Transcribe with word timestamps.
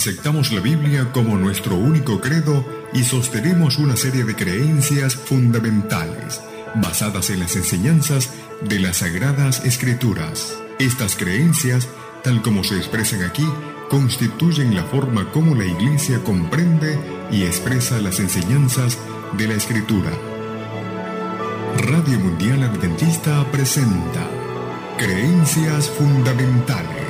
Aceptamos 0.00 0.50
la 0.50 0.62
Biblia 0.62 1.12
como 1.12 1.36
nuestro 1.36 1.76
único 1.76 2.22
credo 2.22 2.64
y 2.94 3.04
sostenemos 3.04 3.76
una 3.76 3.98
serie 3.98 4.24
de 4.24 4.34
creencias 4.34 5.14
fundamentales 5.14 6.40
basadas 6.76 7.28
en 7.28 7.40
las 7.40 7.54
enseñanzas 7.54 8.30
de 8.62 8.78
las 8.78 8.96
Sagradas 8.96 9.62
Escrituras. 9.66 10.56
Estas 10.78 11.16
creencias, 11.16 11.86
tal 12.24 12.40
como 12.40 12.64
se 12.64 12.78
expresan 12.78 13.24
aquí, 13.24 13.44
constituyen 13.90 14.74
la 14.74 14.84
forma 14.84 15.30
como 15.32 15.54
la 15.54 15.66
Iglesia 15.66 16.24
comprende 16.24 16.98
y 17.30 17.42
expresa 17.42 18.00
las 18.00 18.20
enseñanzas 18.20 18.96
de 19.36 19.48
la 19.48 19.52
Escritura. 19.52 20.12
Radio 21.76 22.18
Mundial 22.20 22.62
Adventista 22.62 23.44
presenta 23.52 24.26
Creencias 24.96 25.90
Fundamentales. 25.90 27.09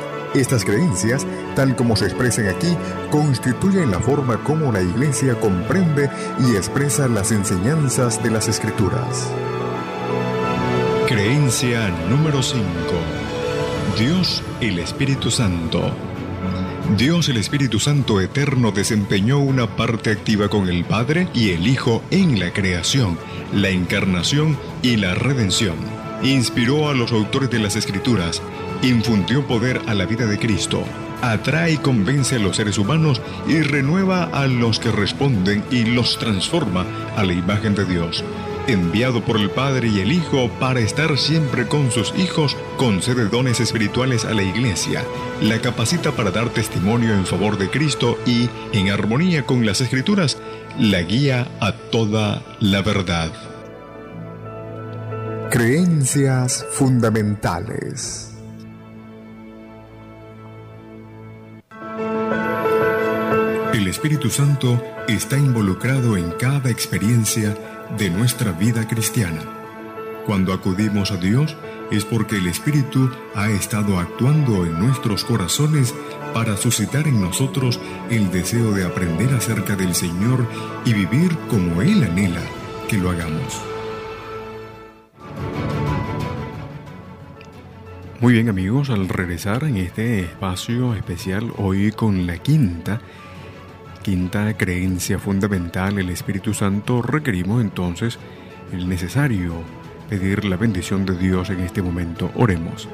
estas 0.33 0.63
creencias, 0.63 1.25
tal 1.55 1.75
como 1.75 1.95
se 1.95 2.05
expresan 2.05 2.47
aquí, 2.47 2.75
constituyen 3.11 3.91
la 3.91 3.99
forma 3.99 4.43
como 4.43 4.71
la 4.71 4.81
Iglesia 4.81 5.39
comprende 5.39 6.09
y 6.39 6.55
expresa 6.55 7.07
las 7.07 7.31
enseñanzas 7.31 8.23
de 8.23 8.31
las 8.31 8.47
Escrituras. 8.47 9.31
Creencia 11.07 11.89
número 12.09 12.41
5. 12.41 12.63
Dios 13.99 14.41
el 14.61 14.79
Espíritu 14.79 15.29
Santo. 15.29 15.91
Dios 16.97 17.29
el 17.29 17.37
Espíritu 17.37 17.79
Santo 17.79 18.21
Eterno 18.21 18.71
desempeñó 18.71 19.39
una 19.39 19.75
parte 19.75 20.11
activa 20.11 20.47
con 20.49 20.69
el 20.69 20.85
Padre 20.85 21.27
y 21.33 21.51
el 21.51 21.67
Hijo 21.67 22.01
en 22.11 22.39
la 22.39 22.51
creación, 22.53 23.17
la 23.53 23.69
encarnación 23.69 24.57
y 24.81 24.95
la 24.95 25.13
redención. 25.13 25.75
Inspiró 26.23 26.89
a 26.89 26.93
los 26.93 27.11
autores 27.11 27.49
de 27.49 27.59
las 27.59 27.75
Escrituras 27.75 28.41
infundió 28.81 29.45
poder 29.45 29.81
a 29.87 29.93
la 29.93 30.05
vida 30.05 30.25
de 30.25 30.39
Cristo, 30.39 30.83
atrae 31.21 31.73
y 31.73 31.77
convence 31.77 32.35
a 32.35 32.39
los 32.39 32.57
seres 32.57 32.77
humanos 32.77 33.21
y 33.47 33.61
renueva 33.61 34.23
a 34.25 34.47
los 34.47 34.79
que 34.79 34.91
responden 34.91 35.63
y 35.71 35.85
los 35.85 36.17
transforma 36.17 36.85
a 37.15 37.23
la 37.23 37.33
imagen 37.33 37.75
de 37.75 37.85
Dios. 37.85 38.23
Enviado 38.67 39.23
por 39.25 39.37
el 39.37 39.49
Padre 39.49 39.87
y 39.87 39.99
el 39.99 40.11
Hijo 40.11 40.49
para 40.59 40.79
estar 40.79 41.17
siempre 41.17 41.67
con 41.67 41.91
sus 41.91 42.13
hijos, 42.17 42.55
concede 42.77 43.25
dones 43.25 43.59
espirituales 43.59 44.23
a 44.23 44.33
la 44.33 44.43
Iglesia, 44.43 45.03
la 45.41 45.59
capacita 45.59 46.11
para 46.11 46.31
dar 46.31 46.49
testimonio 46.49 47.13
en 47.13 47.25
favor 47.25 47.57
de 47.57 47.69
Cristo 47.69 48.19
y, 48.25 48.49
en 48.71 48.89
armonía 48.89 49.45
con 49.45 49.65
las 49.65 49.81
Escrituras, 49.81 50.37
la 50.79 51.01
guía 51.01 51.47
a 51.59 51.73
toda 51.73 52.43
la 52.59 52.81
verdad. 52.81 53.31
Creencias 55.49 56.65
fundamentales. 56.71 58.30
Espíritu 63.91 64.29
Santo 64.29 64.81
está 65.09 65.37
involucrado 65.37 66.15
en 66.15 66.31
cada 66.31 66.69
experiencia 66.69 67.53
de 67.97 68.09
nuestra 68.09 68.53
vida 68.53 68.87
cristiana. 68.87 69.41
Cuando 70.25 70.53
acudimos 70.53 71.11
a 71.11 71.17
Dios 71.17 71.57
es 71.91 72.05
porque 72.05 72.37
el 72.37 72.47
Espíritu 72.47 73.11
ha 73.35 73.49
estado 73.49 73.99
actuando 73.99 74.65
en 74.65 74.79
nuestros 74.79 75.25
corazones 75.25 75.93
para 76.33 76.55
suscitar 76.55 77.05
en 77.05 77.19
nosotros 77.19 77.81
el 78.09 78.31
deseo 78.31 78.71
de 78.71 78.85
aprender 78.85 79.33
acerca 79.33 79.75
del 79.75 79.93
Señor 79.93 80.47
y 80.85 80.93
vivir 80.93 81.37
como 81.49 81.81
Él 81.81 82.01
anhela 82.05 82.43
que 82.87 82.97
lo 82.97 83.09
hagamos. 83.09 83.61
Muy 88.21 88.33
bien 88.33 88.47
amigos, 88.47 88.89
al 88.89 89.09
regresar 89.09 89.65
en 89.65 89.75
este 89.75 90.21
espacio 90.21 90.93
especial 90.93 91.51
hoy 91.57 91.91
con 91.91 92.25
la 92.25 92.37
quinta 92.37 93.01
Quinta 94.03 94.57
creencia 94.57 95.19
fundamental, 95.19 95.99
el 95.99 96.09
Espíritu 96.09 96.55
Santo, 96.55 97.03
requerimos 97.03 97.61
entonces 97.61 98.17
el 98.73 98.89
necesario 98.89 99.53
pedir 100.09 100.43
la 100.43 100.57
bendición 100.57 101.05
de 101.05 101.15
Dios 101.15 101.51
en 101.51 101.59
este 101.59 101.83
momento. 101.83 102.31
Oremos. 102.35 102.89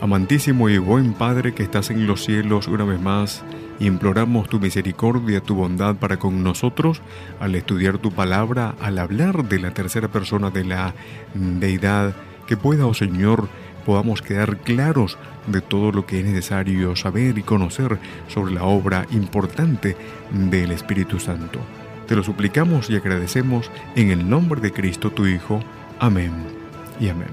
Amantísimo 0.00 0.68
y 0.68 0.78
buen 0.78 1.12
Padre 1.12 1.54
que 1.54 1.62
estás 1.62 1.90
en 1.90 2.08
los 2.08 2.24
cielos, 2.24 2.66
una 2.66 2.84
vez 2.84 3.00
más, 3.00 3.44
imploramos 3.78 4.48
tu 4.48 4.58
misericordia, 4.58 5.40
tu 5.40 5.54
bondad 5.54 5.94
para 5.94 6.18
con 6.18 6.42
nosotros 6.42 7.00
al 7.38 7.54
estudiar 7.54 7.98
tu 7.98 8.10
palabra, 8.10 8.74
al 8.80 8.98
hablar 8.98 9.48
de 9.48 9.60
la 9.60 9.72
tercera 9.72 10.08
persona 10.08 10.50
de 10.50 10.64
la 10.64 10.94
deidad, 11.34 12.12
que 12.48 12.56
pueda, 12.56 12.86
oh 12.86 12.94
Señor, 12.94 13.48
podamos 13.84 14.22
quedar 14.22 14.58
claros 14.58 15.18
de 15.46 15.60
todo 15.60 15.92
lo 15.92 16.06
que 16.06 16.20
es 16.20 16.24
necesario 16.24 16.96
saber 16.96 17.38
y 17.38 17.42
conocer 17.42 17.98
sobre 18.28 18.54
la 18.54 18.64
obra 18.64 19.06
importante 19.10 19.96
del 20.32 20.72
Espíritu 20.72 21.20
Santo. 21.20 21.60
Te 22.06 22.16
lo 22.16 22.22
suplicamos 22.22 22.90
y 22.90 22.96
agradecemos 22.96 23.70
en 23.94 24.10
el 24.10 24.28
nombre 24.28 24.60
de 24.60 24.72
Cristo 24.72 25.10
tu 25.10 25.26
Hijo. 25.26 25.60
Amén 26.00 26.32
y 27.00 27.08
amén. 27.08 27.28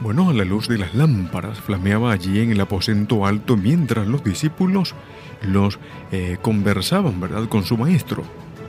Bueno, 0.00 0.30
a 0.30 0.32
la 0.32 0.44
luz 0.44 0.68
de 0.68 0.78
las 0.78 0.94
lámparas 0.94 1.60
flameaba 1.60 2.12
allí 2.12 2.40
en 2.40 2.52
el 2.52 2.60
aposento 2.60 3.26
alto 3.26 3.56
mientras 3.56 4.06
los 4.06 4.22
discípulos 4.22 4.94
los 5.42 5.78
eh, 6.12 6.38
conversaban, 6.40 7.20
¿verdad?, 7.20 7.48
con 7.48 7.64
su 7.64 7.76
maestro 7.76 8.24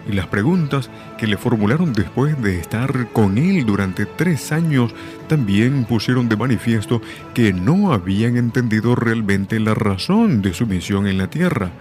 y 0.09 0.13
las 0.13 0.27
preguntas 0.27 0.89
que 1.17 1.27
le 1.27 1.38
formularon 1.38 1.94
después 1.94 2.41
de 2.41 2.59
estar 2.59 3.09
con 3.11 3.38
él 3.38 3.65
durante 3.65 4.06
tres 4.06 4.51
años 4.51 4.94
también 5.27 5.85
pusieron 5.85 6.27
de 6.27 6.35
manifiesto 6.35 7.01
que 7.33 7.53
no 7.53 7.94
habían 7.94 8.35
entendido 8.35 8.95
realmente 8.95 9.59
la 9.59 9.75
razón 9.75 10.41
de 10.41 10.53
su 10.53 10.65
misión 10.65 11.07
en 11.07 11.19
la 11.19 11.29
tierra. 11.29 11.71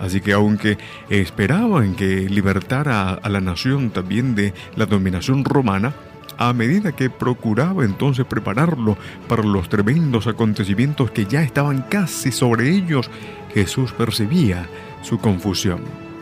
Así 0.00 0.20
que 0.20 0.32
aunque 0.32 0.78
esperaban 1.10 1.94
que 1.94 2.28
libertara 2.28 3.12
a 3.12 3.28
la 3.28 3.40
nación 3.40 3.90
también 3.90 4.34
de 4.34 4.54
la 4.76 4.86
dominación 4.86 5.44
romana, 5.44 5.94
a 6.38 6.52
medida 6.52 6.92
que 6.92 7.10
procuraba 7.10 7.84
entonces 7.84 8.24
prepararlo 8.24 8.96
para 9.28 9.44
los 9.44 9.68
tremendos 9.68 10.26
acontecimientos 10.26 11.10
que 11.10 11.26
ya 11.26 11.42
estaban 11.42 11.82
casi 11.82 12.32
sobre 12.32 12.70
ellos, 12.70 13.10
Jesús 13.52 13.92
percibía 13.92 14.66
su 15.02 15.18
confusión. 15.18 16.13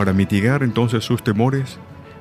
Para 0.00 0.14
mitigar 0.14 0.62
entonces 0.62 1.04
sus 1.04 1.22
temores 1.22 1.76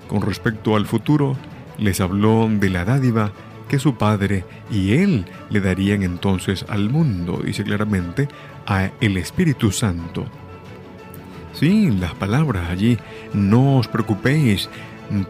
con 0.10 0.22
respecto 0.22 0.76
al 0.76 0.86
futuro, 0.86 1.38
les 1.78 2.02
habló 2.02 2.50
de 2.52 2.70
la 2.70 2.84
dádiva 2.84 3.32
que 3.70 3.80
su 3.80 3.96
padre 3.96 4.44
y 4.70 4.96
él 4.96 5.26
le 5.50 5.62
darían 5.62 6.04
entonces 6.04 6.66
al 6.68 6.90
mundo, 6.90 7.42
dice 7.42 7.64
claramente, 7.64 8.28
a 8.68 8.90
el 9.00 9.16
Espíritu 9.16 9.72
Santo. 9.72 10.26
Sí, 11.54 11.90
las 11.90 12.14
palabras 12.16 12.70
allí, 12.70 12.98
no 13.34 13.78
os 13.78 13.88
preocupéis 13.88 14.70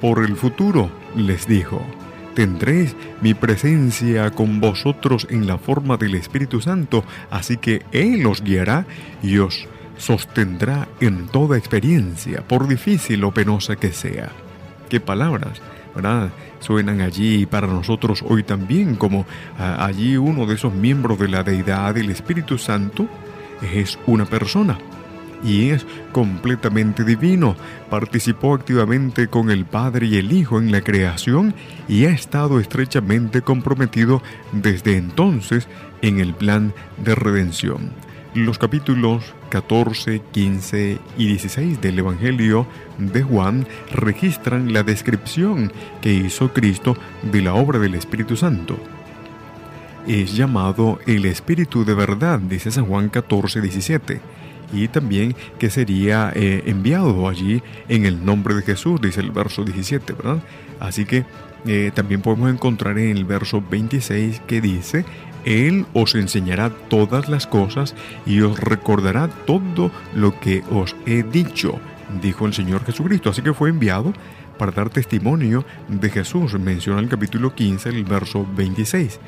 por 0.02 0.26
el 0.26 0.36
futuro, 0.36 0.90
les 1.16 1.48
dijo. 1.48 1.86
Tendréis 2.34 2.96
mi 3.22 3.36
presencia 3.36 4.32
con 4.32 4.60
vosotros 4.60 5.28
en 5.30 5.46
la 5.46 5.60
forma 5.60 5.98
del 5.98 6.16
Espíritu 6.16 6.62
Santo, 6.62 7.04
así 7.30 7.58
que 7.58 7.86
Él 7.92 8.26
os 8.26 8.42
guiará 8.42 8.88
y 9.22 9.38
os 9.38 9.68
sostendrá 10.00 10.88
en 11.00 11.28
toda 11.28 11.60
experiencia, 11.60 12.42
por 12.48 12.68
difícil 12.68 13.24
o 13.24 13.32
penosa 13.32 13.76
que 13.76 13.92
sea. 13.92 14.32
¿Qué 14.90 15.00
palabras? 15.00 15.62
¿verdad? 15.94 16.30
Suenan 16.60 17.02
allí 17.02 17.46
para 17.46 17.68
nosotros 17.68 18.24
hoy 18.28 18.44
también 18.44 18.96
como 18.96 19.26
allí 19.58 20.18
uno 20.18 20.46
de 20.46 20.56
esos 20.56 20.74
miembros 20.74 21.20
de 21.20 21.28
la 21.28 21.44
deidad, 21.44 21.98
el 21.98 22.10
Espíritu 22.10 22.58
Santo, 22.58 23.08
es 23.62 24.00
una 24.06 24.26
persona 24.26 24.78
y 25.44 25.70
es 25.70 25.86
completamente 26.12 27.04
divino. 27.04 27.56
Participó 27.90 28.54
activamente 28.54 29.28
con 29.28 29.52
el 29.52 29.66
Padre 29.66 30.08
y 30.08 30.18
el 30.18 30.32
Hijo 30.32 30.60
en 30.60 30.72
la 30.72 30.82
creación 30.82 31.54
y 31.88 32.06
ha 32.06 32.12
estado 32.12 32.60
estrechamente 32.60 33.42
comprometido 33.42 34.22
desde 34.52 34.98
entonces 34.98 35.68
en 36.02 36.20
el 36.20 36.34
plan 36.34 36.74
de 36.98 37.16
redención. 37.16 37.92
Los 38.36 38.60
capítulos 38.60 39.34
14, 39.50 40.22
15 40.32 41.00
y 41.18 41.28
16 41.28 41.82
del 41.82 41.98
Evangelio 41.98 42.68
de 43.00 43.24
Juan 43.24 43.66
registran 43.92 44.72
la 44.72 44.84
descripción 44.84 45.72
que 46.00 46.14
hizo 46.14 46.54
Cristo 46.54 46.96
de 47.24 47.42
la 47.42 47.56
obra 47.56 47.80
del 47.80 47.96
Espíritu 47.96 48.38
Santo. 48.38 48.78
Es 50.08 50.36
llamado 50.36 51.00
el 51.08 51.26
Espíritu 51.26 51.84
de 51.86 51.96
verdad, 51.96 52.38
dice 52.38 52.70
San 52.70 52.86
Juan 52.86 53.10
14, 53.10 53.62
17, 53.62 54.22
y 54.74 54.88
también 54.90 55.36
que 55.58 55.72
sería 55.72 56.32
eh, 56.36 56.62
enviado 56.68 57.28
allí 57.28 57.64
en 57.88 58.06
el 58.06 58.24
nombre 58.24 58.54
de 58.54 58.62
Jesús, 58.62 59.02
dice 59.02 59.22
el 59.22 59.32
verso 59.32 59.64
17, 59.64 60.14
¿verdad? 60.14 60.44
Así 60.80 61.06
que 61.06 61.26
eh, 61.66 61.92
también 61.94 62.22
podemos 62.22 62.52
encontrar 62.52 62.98
en 63.00 63.18
el 63.18 63.26
verso 63.26 63.64
26 63.68 64.42
que 64.48 64.62
dice, 64.62 65.04
él 65.46 65.86
os 65.94 66.16
enseñará 66.16 66.70
todas 66.70 67.30
las 67.30 67.48
cosas 67.48 67.96
y 68.26 68.42
os 68.42 68.60
recordará 68.60 69.28
todo 69.28 69.92
lo 70.16 70.40
que 70.40 70.64
os 70.72 70.96
he 71.06 71.24
dicho, 71.24 71.80
dijo 72.22 72.46
el 72.46 72.54
Señor 72.54 72.86
Jesucristo. 72.86 73.30
Así 73.30 73.42
que 73.42 73.54
fue 73.54 73.70
enviado 73.70 74.14
para 74.58 74.72
dar 74.72 74.90
testimonio 74.90 75.66
de 75.88 76.10
Jesús, 76.10 76.54
menciona 76.60 77.00
el 77.00 77.08
capítulo 77.08 77.56
15, 77.56 77.90
el 77.90 78.04
verso 78.04 78.46
26. 78.56 79.20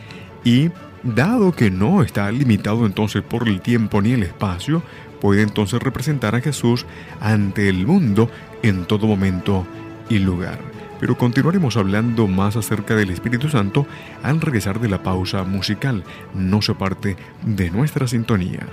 Y 0.44 0.70
dado 1.04 1.54
que 1.54 1.72
no 1.72 2.04
está 2.04 2.32
limitado 2.32 2.86
entonces 2.86 3.24
por 3.24 3.48
el 3.48 3.62
tiempo 3.62 4.02
ni 4.02 4.12
el 4.12 4.24
espacio, 4.24 4.84
puede 5.22 5.44
entonces 5.44 5.82
representar 5.82 6.36
a 6.36 6.42
Jesús 6.42 6.86
ante 7.20 7.70
el 7.70 7.86
mundo 7.86 8.30
en 8.64 8.86
todo 8.86 9.08
momento 9.08 9.66
y 10.10 10.20
lugar 10.20 10.81
pero 11.02 11.18
continuaremos 11.18 11.78
hablando 11.78 12.28
más 12.28 12.56
acerca 12.56 12.96
del 12.96 13.10
Espíritu 13.10 13.50
Santo 13.50 13.88
al 14.22 14.40
regresar 14.40 14.80
de 14.80 14.88
la 14.88 15.02
pausa 15.02 15.44
musical. 15.44 16.04
No 16.36 16.62
se 16.62 16.76
parte 16.76 17.18
de 17.44 17.72
nuestra 17.72 18.08
sintonía. 18.08 18.68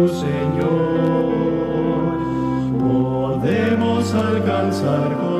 consagración, 0.00 0.49
lanzarnos 0.49 0.49
a 4.60 4.64
los 4.64 5.39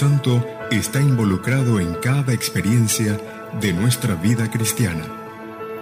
Santo 0.00 0.42
está 0.70 0.98
involucrado 0.98 1.78
en 1.78 1.92
cada 1.92 2.32
experiencia 2.32 3.20
de 3.60 3.74
nuestra 3.74 4.14
vida 4.14 4.50
cristiana. 4.50 5.04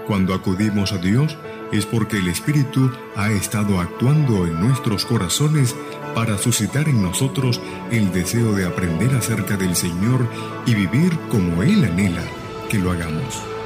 Cuando 0.09 0.35
acudimos 0.35 0.91
a 0.93 0.99
Dios 0.99 1.39
es 1.71 1.87
porque 1.87 2.17
el 2.19 2.27
Espíritu 2.27 2.91
ha 3.15 3.31
estado 3.31 3.79
actuando 3.79 4.45
en 4.45 4.61
nuestros 4.61 5.07
corazones 5.07 5.77
para 6.17 6.37
suscitar 6.37 6.89
en 6.89 7.01
nosotros 7.01 7.61
el 7.93 8.11
deseo 8.11 8.55
de 8.55 8.67
aprender 8.67 9.15
acerca 9.15 9.57
del 9.57 9.77
Señor 9.77 10.27
y 10.67 10.75
vivir 10.75 11.17
como 11.31 11.63
Él 11.63 11.85
anhela 11.85 12.25
que 12.69 12.79
lo 12.79 12.91
hagamos. 12.91 13.58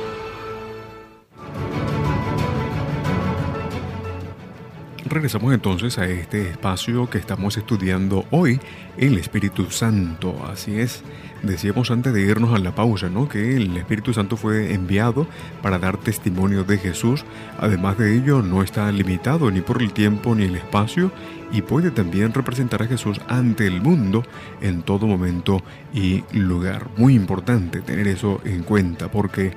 Regresamos 5.12 5.52
entonces 5.52 5.98
a 5.98 6.06
este 6.06 6.48
espacio 6.48 7.08
que 7.10 7.18
estamos 7.18 7.56
estudiando 7.56 8.24
hoy, 8.30 8.60
el 8.96 9.18
Espíritu 9.18 9.70
Santo. 9.70 10.44
Así 10.50 10.78
es, 10.78 11.02
decíamos 11.42 11.90
antes 11.90 12.14
de 12.14 12.22
irnos 12.22 12.54
a 12.54 12.58
la 12.58 12.74
pausa, 12.74 13.08
¿no? 13.10 13.28
Que 13.28 13.56
el 13.56 13.76
Espíritu 13.76 14.14
Santo 14.14 14.36
fue 14.36 14.72
enviado 14.72 15.26
para 15.60 15.78
dar 15.78 15.98
testimonio 15.98 16.64
de 16.64 16.78
Jesús. 16.78 17.24
Además 17.58 17.98
de 17.98 18.16
ello, 18.16 18.42
no 18.42 18.62
está 18.62 18.90
limitado 18.90 19.50
ni 19.50 19.60
por 19.60 19.82
el 19.82 19.92
tiempo 19.92 20.34
ni 20.34 20.44
el 20.44 20.56
espacio 20.56 21.12
y 21.52 21.60
puede 21.60 21.90
también 21.90 22.32
representar 22.32 22.82
a 22.82 22.86
Jesús 22.86 23.20
ante 23.28 23.66
el 23.66 23.82
mundo 23.82 24.22
en 24.62 24.82
todo 24.82 25.06
momento 25.06 25.62
y 25.92 26.24
lugar. 26.32 26.88
Muy 26.96 27.14
importante 27.14 27.82
tener 27.82 28.08
eso 28.08 28.40
en 28.44 28.62
cuenta 28.62 29.10
porque 29.10 29.52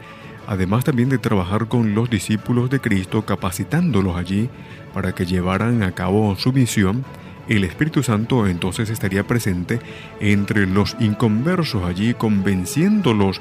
además 0.47 0.83
también 0.83 1.09
de 1.09 1.17
trabajar 1.17 1.67
con 1.67 1.95
los 1.95 2.09
discípulos 2.09 2.69
de 2.69 2.79
Cristo, 2.79 3.25
capacitándolos 3.25 4.15
allí 4.15 4.49
para 4.93 5.13
que 5.13 5.25
llevaran 5.25 5.83
a 5.83 5.91
cabo 5.91 6.35
su 6.35 6.53
misión, 6.53 7.03
el 7.47 7.63
Espíritu 7.63 8.01
Santo 8.01 8.47
entonces 8.47 8.89
estaría 8.89 9.27
presente 9.27 9.79
entre 10.19 10.65
los 10.65 10.97
inconversos 10.99 11.83
allí, 11.83 12.15
convenciéndolos 12.15 13.39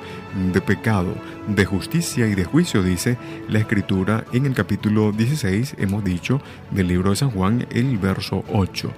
de 0.52 0.60
pecado, 0.60 1.14
de 1.48 1.64
justicia 1.64 2.26
y 2.26 2.34
de 2.34 2.44
juicio, 2.44 2.82
dice 2.82 3.16
la 3.48 3.60
Escritura 3.60 4.24
en 4.32 4.44
el 4.44 4.52
capítulo 4.52 5.12
16, 5.12 5.76
hemos 5.78 6.04
dicho, 6.04 6.42
del 6.70 6.88
libro 6.88 7.10
de 7.10 7.16
San 7.16 7.30
Juan, 7.30 7.66
el 7.70 7.96
verso 7.96 8.44
8. 8.52 8.92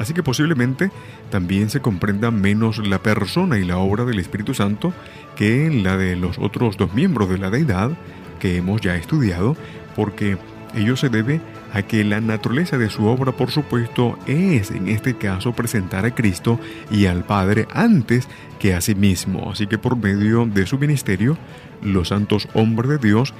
Así 0.00 0.14
que 0.14 0.22
posiblemente 0.22 0.90
también 1.30 1.68
se 1.68 1.80
comprenda 1.80 2.30
menos 2.30 2.78
la 2.78 3.02
persona 3.02 3.58
y 3.58 3.64
la 3.64 3.76
obra 3.76 4.06
del 4.06 4.18
Espíritu 4.18 4.54
Santo 4.54 4.94
que 5.36 5.70
la 5.70 5.98
de 5.98 6.16
los 6.16 6.38
otros 6.38 6.78
dos 6.78 6.94
miembros 6.94 7.28
de 7.28 7.36
la 7.36 7.50
deidad 7.50 7.90
que 8.38 8.56
hemos 8.56 8.80
ya 8.80 8.96
estudiado, 8.96 9.58
porque 9.94 10.38
ello 10.74 10.96
se 10.96 11.10
debe 11.10 11.42
a 11.74 11.82
que 11.82 12.02
la 12.02 12.22
naturaleza 12.22 12.78
de 12.78 12.88
su 12.88 13.04
obra, 13.04 13.32
por 13.32 13.50
supuesto, 13.50 14.18
es 14.26 14.70
en 14.70 14.88
este 14.88 15.18
caso 15.18 15.52
presentar 15.52 16.06
a 16.06 16.14
Cristo 16.14 16.58
y 16.90 17.04
al 17.04 17.24
Padre 17.24 17.68
antes 17.70 18.26
que 18.58 18.74
a 18.74 18.80
sí 18.80 18.94
mismo. 18.94 19.50
Así 19.52 19.66
que 19.66 19.76
por 19.76 19.98
medio 19.98 20.46
de 20.46 20.66
su 20.66 20.78
ministerio, 20.78 21.36
los 21.82 22.08
santos 22.08 22.48
hombres 22.54 22.88
de 22.88 22.98
Dios 23.06 23.34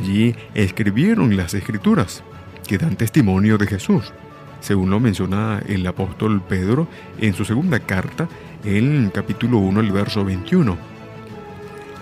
allí 0.00 0.34
escribieron 0.54 1.36
las 1.36 1.52
escrituras 1.52 2.22
que 2.66 2.78
dan 2.78 2.96
testimonio 2.96 3.58
de 3.58 3.66
Jesús 3.66 4.14
según 4.60 4.90
lo 4.90 5.00
menciona 5.00 5.60
el 5.66 5.86
apóstol 5.86 6.42
Pedro 6.42 6.88
en 7.18 7.34
su 7.34 7.44
segunda 7.44 7.80
carta, 7.80 8.28
en 8.64 9.10
capítulo 9.14 9.58
1, 9.58 9.80
el 9.80 9.92
verso 9.92 10.24
21. 10.24 10.76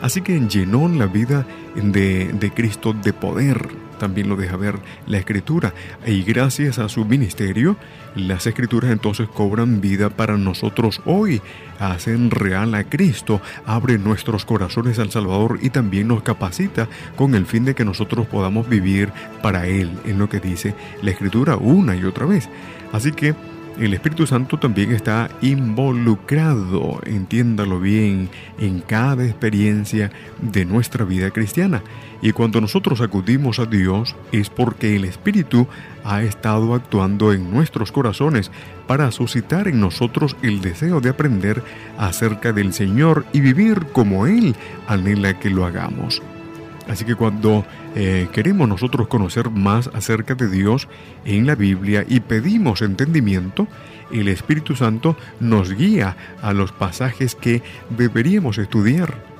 Así 0.02 0.20
que 0.20 0.38
llenó 0.40 0.88
la 0.88 1.06
vida 1.06 1.46
de, 1.74 2.32
de 2.32 2.50
Cristo 2.50 2.92
de 2.92 3.12
poder, 3.12 3.68
también 4.04 4.28
lo 4.28 4.36
deja 4.36 4.58
ver 4.58 4.80
la 5.06 5.16
escritura. 5.16 5.72
Y 6.06 6.24
gracias 6.24 6.78
a 6.78 6.90
su 6.90 7.06
ministerio, 7.06 7.78
las 8.14 8.46
escrituras 8.46 8.90
entonces 8.90 9.26
cobran 9.28 9.80
vida 9.80 10.10
para 10.10 10.36
nosotros 10.36 11.00
hoy, 11.06 11.40
hacen 11.78 12.30
real 12.30 12.74
a 12.74 12.84
Cristo, 12.84 13.40
abren 13.64 14.04
nuestros 14.04 14.44
corazones 14.44 14.98
al 14.98 15.10
Salvador 15.10 15.58
y 15.62 15.70
también 15.70 16.08
nos 16.08 16.22
capacita 16.22 16.86
con 17.16 17.34
el 17.34 17.46
fin 17.46 17.64
de 17.64 17.74
que 17.74 17.86
nosotros 17.86 18.26
podamos 18.26 18.68
vivir 18.68 19.10
para 19.40 19.66
Él, 19.66 19.90
en 20.04 20.18
lo 20.18 20.28
que 20.28 20.38
dice 20.38 20.74
la 21.00 21.10
escritura 21.10 21.56
una 21.56 21.96
y 21.96 22.04
otra 22.04 22.26
vez. 22.26 22.50
Así 22.92 23.10
que 23.10 23.34
el 23.78 23.92
Espíritu 23.94 24.26
Santo 24.26 24.58
también 24.58 24.92
está 24.92 25.28
involucrado, 25.42 27.00
entiéndalo 27.04 27.80
bien, 27.80 28.28
en 28.58 28.80
cada 28.80 29.24
experiencia 29.24 30.12
de 30.40 30.64
nuestra 30.64 31.04
vida 31.04 31.30
cristiana. 31.30 31.82
Y 32.22 32.32
cuando 32.32 32.60
nosotros 32.60 33.00
acudimos 33.00 33.58
a 33.58 33.66
Dios 33.66 34.14
es 34.32 34.48
porque 34.48 34.96
el 34.96 35.04
Espíritu 35.04 35.66
ha 36.04 36.22
estado 36.22 36.74
actuando 36.74 37.32
en 37.32 37.50
nuestros 37.50 37.92
corazones 37.92 38.50
para 38.86 39.10
suscitar 39.10 39.68
en 39.68 39.80
nosotros 39.80 40.36
el 40.42 40.60
deseo 40.60 41.00
de 41.00 41.10
aprender 41.10 41.62
acerca 41.98 42.52
del 42.52 42.72
Señor 42.72 43.26
y 43.32 43.40
vivir 43.40 43.86
como 43.92 44.26
Él 44.26 44.54
anhela 44.86 45.38
que 45.38 45.50
lo 45.50 45.66
hagamos. 45.66 46.22
Así 46.88 47.04
que 47.04 47.14
cuando 47.14 47.64
eh, 47.94 48.28
queremos 48.32 48.68
nosotros 48.68 49.08
conocer 49.08 49.50
más 49.50 49.90
acerca 49.94 50.34
de 50.34 50.48
Dios 50.48 50.88
en 51.24 51.46
la 51.46 51.54
Biblia 51.54 52.04
y 52.06 52.20
pedimos 52.20 52.82
entendimiento, 52.82 53.66
el 54.12 54.28
Espíritu 54.28 54.76
Santo 54.76 55.16
nos 55.40 55.72
guía 55.72 56.16
a 56.42 56.52
los 56.52 56.72
pasajes 56.72 57.34
que 57.34 57.62
deberíamos 57.96 58.58
estudiar. 58.58 59.34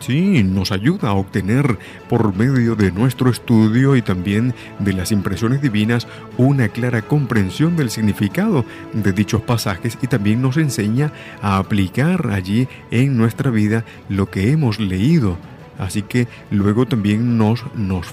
Sí, 0.00 0.42
nos 0.42 0.72
ayuda 0.72 1.10
a 1.10 1.12
obtener 1.12 1.78
por 2.08 2.34
medio 2.34 2.74
de 2.74 2.90
nuestro 2.90 3.28
estudio 3.28 3.96
y 3.96 4.02
también 4.02 4.54
de 4.78 4.94
las 4.94 5.12
impresiones 5.12 5.60
divinas 5.60 6.08
una 6.38 6.70
clara 6.70 7.02
comprensión 7.02 7.76
del 7.76 7.90
significado 7.90 8.64
de 8.94 9.12
dichos 9.12 9.42
pasajes 9.42 9.98
y 10.00 10.06
también 10.06 10.40
nos 10.40 10.56
enseña 10.56 11.12
a 11.42 11.58
aplicar 11.58 12.30
allí 12.30 12.66
en 12.90 13.18
nuestra 13.18 13.50
vida 13.50 13.84
lo 14.08 14.30
que 14.30 14.50
hemos 14.50 14.80
leído 14.80 15.36
Así 15.80 16.02
que 16.02 16.28
luego 16.50 16.86
también 16.86 17.38
nos, 17.38 17.64
nos, 17.74 18.12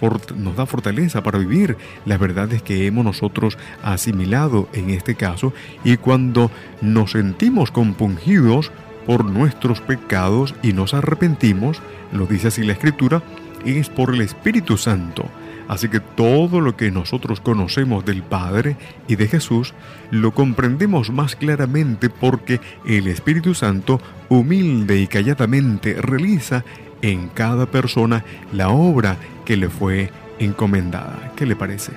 da 0.55 0.65
fortaleza 0.65 1.21
para 1.21 1.37
vivir 1.37 1.75
las 2.05 2.17
verdades 2.17 2.61
que 2.61 2.87
hemos 2.87 3.03
nosotros 3.03 3.57
asimilado 3.83 4.69
en 4.71 4.89
este 4.89 5.15
caso. 5.15 5.53
Y 5.83 5.97
cuando 5.97 6.49
nos 6.81 7.11
sentimos 7.11 7.69
compungidos 7.71 8.71
por 9.05 9.25
nuestros 9.25 9.81
pecados 9.81 10.55
y 10.63 10.71
nos 10.71 10.93
arrepentimos, 10.93 11.81
lo 12.13 12.25
dice 12.25 12.47
así 12.47 12.63
la 12.63 12.71
Escritura, 12.71 13.21
es 13.65 13.89
por 13.89 14.15
el 14.15 14.21
Espíritu 14.21 14.77
Santo. 14.77 15.25
Así 15.67 15.89
que 15.89 15.99
todo 15.99 16.61
lo 16.61 16.77
que 16.77 16.91
nosotros 16.91 17.41
conocemos 17.41 18.05
del 18.05 18.23
Padre 18.23 18.77
y 19.09 19.17
de 19.17 19.27
Jesús 19.27 19.73
lo 20.11 20.33
comprendemos 20.33 21.11
más 21.11 21.35
claramente 21.35 22.09
porque 22.09 22.61
el 22.85 23.07
Espíritu 23.07 23.53
Santo 23.53 23.99
humilde 24.29 25.01
y 25.01 25.07
calladamente 25.07 25.95
realiza 26.01 26.63
en 27.01 27.29
cada 27.29 27.65
persona 27.65 28.23
la 28.51 28.69
obra 28.69 29.17
que 29.45 29.57
le 29.57 29.69
fue 29.69 30.11
encomendada. 30.39 31.33
¿Qué 31.35 31.45
le 31.45 31.55
parece? 31.55 31.93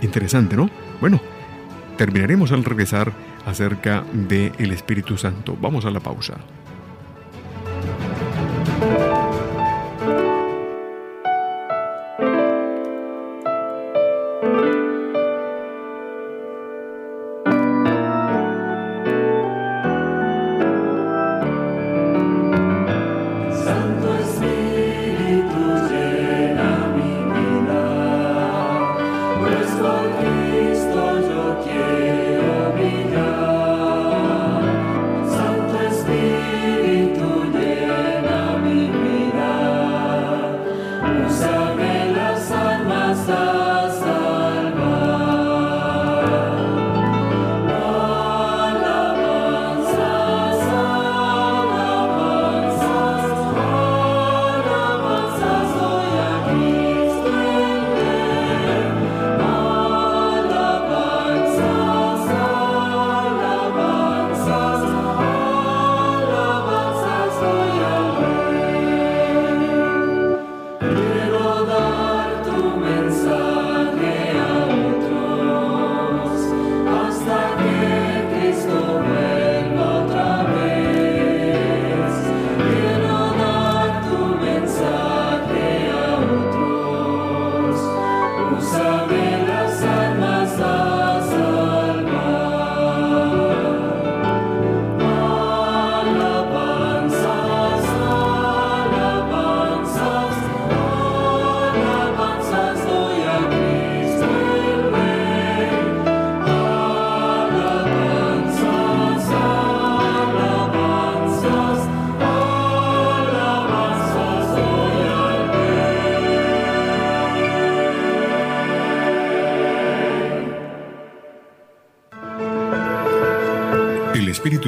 Interesante, 0.00 0.56
¿no? 0.56 0.70
Bueno, 1.00 1.20
terminaremos 1.96 2.52
al 2.52 2.64
regresar 2.64 3.12
acerca 3.46 4.04
del 4.12 4.52
el 4.58 4.72
Espíritu 4.72 5.16
Santo. 5.16 5.56
Vamos 5.60 5.84
a 5.84 5.90
la 5.90 6.00
pausa. 6.00 6.34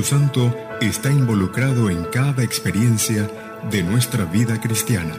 Santo 0.05 0.55
está 0.81 1.11
involucrado 1.11 1.89
en 1.89 2.05
cada 2.05 2.45
experiencia 2.45 3.29
de 3.71 3.83
nuestra 3.83 4.25
vida 4.27 4.61
cristiana. 4.61 5.15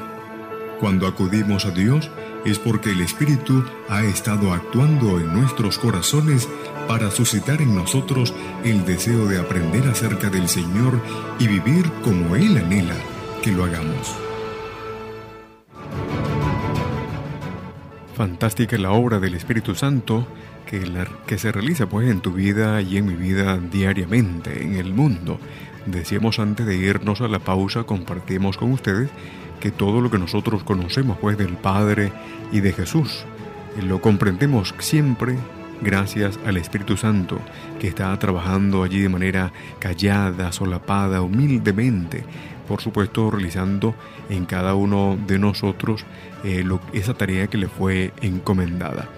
Cuando 0.80 1.08
acudimos 1.08 1.66
a 1.66 1.72
Dios 1.72 2.10
es 2.46 2.60
porque 2.60 2.92
el 2.92 3.02
Espíritu 3.02 3.66
ha 3.90 4.04
estado 4.04 4.54
actuando 4.54 5.20
en 5.20 5.34
nuestros 5.34 5.80
corazones 5.80 6.48
para 6.88 7.10
suscitar 7.10 7.62
en 7.62 7.74
nosotros 7.74 8.34
el 8.64 8.86
deseo 8.86 9.26
de 9.28 9.40
aprender 9.40 9.88
acerca 9.88 10.30
del 10.30 10.48
Señor 10.48 11.02
y 11.40 11.48
vivir 11.48 11.92
como 12.04 12.36
Él 12.36 12.58
anhela 12.58 12.96
que 13.42 13.52
lo 13.52 13.64
hagamos. 13.64 14.16
Fantástica 18.16 18.78
la 18.78 18.92
obra 18.92 19.20
del 19.20 19.34
Espíritu 19.34 19.74
Santo 19.74 20.28
que, 20.66 21.38
se 21.38 21.52
realiza 21.52 21.88
pues 21.88 22.10
en 22.10 22.22
tu 22.22 22.34
vida 22.34 22.82
y 22.82 22.98
en 22.98 23.06
mi 23.06 23.16
vida 23.16 23.58
diariamente 23.58 24.64
en 24.64 24.76
el 24.76 24.94
mundo. 24.94 25.40
Decíamos 25.86 26.40
antes 26.40 26.66
de 26.66 26.76
irnos 26.76 27.22
a 27.22 27.28
la 27.28 27.40
pausa, 27.40 27.84
compartimos 27.84 28.58
con 28.58 28.72
ustedes 28.72 29.10
que 29.60 29.72
todo 29.72 30.02
lo 30.02 30.12
que 30.12 30.20
nosotros 30.20 30.64
conocemos 30.64 31.18
pues 31.20 31.38
del 31.38 31.58
Padre 31.58 32.12
y 32.52 32.60
de 32.60 32.74
Jesús 32.74 33.26
lo 33.82 34.02
comprendemos 34.02 34.74
siempre 34.80 35.36
gracias 35.82 36.40
al 36.46 36.58
Espíritu 36.58 36.96
Santo 36.96 37.40
que 37.80 37.88
está 37.88 38.18
trabajando 38.18 38.84
allí 38.84 39.02
de 39.02 39.10
manera 39.10 39.52
callada, 39.80 40.52
solapada, 40.52 41.22
humildemente, 41.22 42.24
por 42.68 42.82
supuesto 42.82 43.30
realizando 43.30 43.94
en 44.30 44.46
cada 44.46 44.76
uno 44.76 45.18
de 45.28 45.40
nosotros 45.40 46.06
eh, 46.44 46.66
esa 46.94 47.14
tarea 47.16 47.48
que 47.48 47.58
le 47.58 47.68
fue 47.68 48.14
encomendada. 48.22 49.10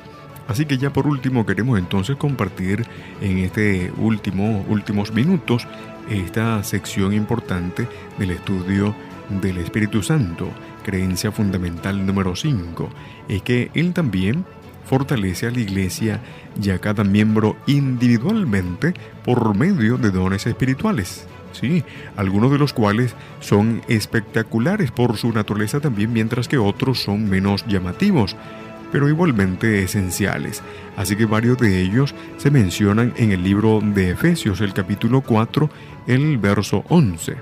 Así 0.48 0.66
que 0.66 0.78
ya 0.78 0.92
por 0.92 1.08
último 1.08 1.46
queremos 1.46 1.78
entonces 1.78 2.16
compartir 2.16 2.86
en 3.22 3.40
este 3.40 3.92
último 3.98 4.66
últimos 4.70 5.12
minutos 5.12 5.68
esta 6.10 6.64
sección 6.64 7.14
importante 7.14 7.88
del 8.18 8.32
estudio 8.32 8.96
del 9.42 9.58
Espíritu 9.58 10.02
Santo, 10.02 10.50
creencia 10.84 11.32
fundamental 11.32 12.06
número 12.06 12.36
5, 12.36 12.90
es 13.28 13.42
que 13.42 13.70
él 13.74 13.94
también 13.94 14.46
fortalece 14.86 15.48
a 15.48 15.52
la 15.52 15.60
iglesia 15.60 16.22
y 16.62 16.70
a 16.70 16.80
cada 16.80 17.04
miembro 17.04 17.58
individualmente 17.68 18.94
por 19.26 19.54
medio 19.54 19.98
de 19.98 20.12
dones 20.12 20.48
espirituales. 20.48 21.28
Sí, 21.52 21.84
algunos 22.16 22.52
de 22.52 22.60
los 22.60 22.72
cuales 22.72 23.16
son 23.40 23.82
espectaculares 23.88 24.92
por 24.92 25.18
su 25.18 25.32
naturaleza 25.34 25.80
también, 25.80 26.14
mientras 26.14 26.48
que 26.48 26.58
otros 26.58 27.02
son 27.02 27.30
menos 27.30 27.66
llamativos 27.68 28.36
pero 28.92 29.10
igualmente 29.10 29.84
esenciales. 29.84 30.62
Así 30.96 31.16
que 31.16 31.26
varios 31.26 31.58
de 31.58 31.82
ellos 31.82 32.16
se 32.38 32.52
mencionan 32.52 33.14
en 33.18 33.32
el 33.32 33.44
libro 33.44 33.82
de 33.82 34.12
Efesios, 34.12 34.62
el 34.62 34.74
capítulo 34.74 35.22
4, 35.22 35.70
el 36.08 36.38
verso 36.38 36.84
11. 36.90 37.36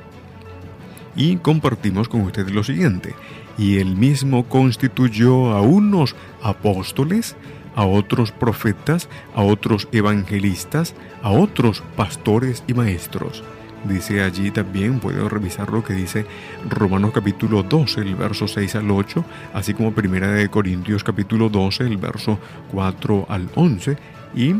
Y 1.16 1.38
compartimos 1.38 2.10
con 2.10 2.22
ustedes 2.22 2.52
lo 2.52 2.64
siguiente. 2.64 3.16
Y 3.58 3.78
él 3.78 3.96
mismo 3.96 4.46
constituyó 4.50 5.52
a 5.52 5.62
unos 5.62 6.16
apóstoles, 6.42 7.36
a 7.76 7.86
otros 7.86 8.32
profetas, 8.32 9.08
a 9.34 9.44
otros 9.44 9.88
evangelistas, 9.92 10.94
a 11.22 11.32
otros 11.32 11.84
pastores 11.96 12.64
y 12.68 12.74
maestros 12.74 13.44
Dice 13.88 14.24
allí 14.24 14.50
también, 14.50 15.00
pueden 15.00 15.30
revisar 15.30 15.72
lo 15.72 15.84
que 15.84 15.94
dice 15.94 16.26
Romanos 16.68 17.12
capítulo 17.14 17.62
12, 17.62 18.02
el 18.02 18.16
verso 18.16 18.48
6 18.48 18.76
al 18.76 18.90
8, 18.90 19.24
así 19.54 19.76
como 19.76 19.94
Primera 19.94 20.28
de 20.32 20.50
Corintios 20.50 21.04
capítulo 21.04 21.50
12, 21.50 21.84
el 21.84 21.98
verso 21.98 22.40
4 22.72 23.28
al 23.30 23.48
11, 23.54 23.96
y 24.34 24.56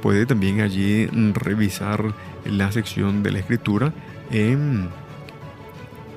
puede 0.00 0.24
también 0.24 0.62
allí 0.62 1.06
revisar 1.34 2.14
la 2.46 2.72
sección 2.72 3.22
de 3.22 3.32
la 3.32 3.40
escritura 3.40 3.92
en 4.30 4.88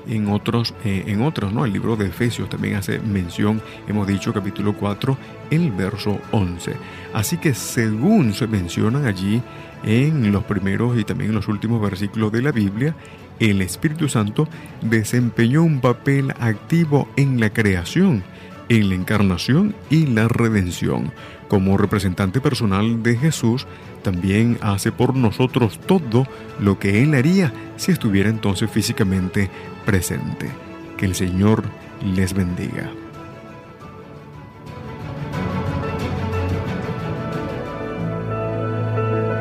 en 0.08 0.28
otros, 0.28 0.74
eh, 0.84 1.04
en 1.06 1.22
otros, 1.22 1.52
¿no? 1.52 1.64
El 1.64 1.72
libro 1.72 1.96
de 1.96 2.06
Efesios 2.06 2.48
también 2.48 2.76
hace 2.76 2.98
mención, 2.98 3.60
hemos 3.88 4.06
dicho 4.06 4.32
capítulo 4.32 4.74
4, 4.74 5.16
el 5.50 5.72
verso 5.72 6.18
11. 6.32 6.72
Así 7.12 7.38
que 7.38 7.54
según 7.54 8.34
se 8.34 8.46
mencionan 8.46 9.06
allí 9.06 9.42
en 9.84 10.32
los 10.32 10.44
primeros 10.44 10.98
y 10.98 11.04
también 11.04 11.30
en 11.30 11.36
los 11.36 11.48
últimos 11.48 11.80
versículos 11.80 12.32
de 12.32 12.42
la 12.42 12.52
Biblia, 12.52 12.94
el 13.40 13.60
Espíritu 13.60 14.08
Santo 14.08 14.48
desempeñó 14.80 15.62
un 15.62 15.80
papel 15.80 16.30
activo 16.40 17.08
en 17.16 17.40
la 17.40 17.50
creación, 17.50 18.22
en 18.68 18.88
la 18.88 18.94
encarnación 18.94 19.74
y 19.90 20.06
la 20.06 20.28
redención. 20.28 21.12
Como 21.54 21.78
representante 21.78 22.40
personal 22.40 23.04
de 23.04 23.16
Jesús, 23.16 23.68
también 24.02 24.58
hace 24.60 24.90
por 24.90 25.14
nosotros 25.14 25.78
todo 25.86 26.26
lo 26.58 26.80
que 26.80 27.04
Él 27.04 27.14
haría 27.14 27.52
si 27.76 27.92
estuviera 27.92 28.28
entonces 28.28 28.68
físicamente 28.68 29.48
presente. 29.86 30.48
Que 30.96 31.06
el 31.06 31.14
Señor 31.14 31.62
les 32.02 32.34
bendiga. 32.34 32.90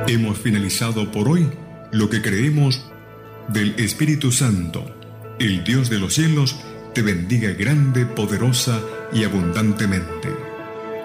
Hemos 0.08 0.38
finalizado 0.38 1.12
por 1.12 1.28
hoy 1.28 1.50
lo 1.92 2.12
que 2.12 2.22
creemos 2.22 2.92
del 3.48 3.74
Espíritu 3.80 4.32
Santo, 4.32 4.86
el 5.40 5.64
Dios 5.64 5.90
de 5.90 5.98
los 5.98 6.14
cielos, 6.14 6.60
te 6.94 7.02
bendiga 7.02 7.54
grande, 7.54 8.06
poderosa 8.06 8.80
y 9.12 9.24
abundantemente. 9.24 10.53